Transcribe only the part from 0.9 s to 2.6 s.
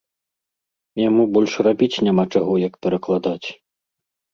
Яму больш рабіць няма чаго,